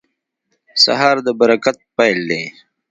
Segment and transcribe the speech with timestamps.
[0.83, 2.43] سهار د برکت پیل دی.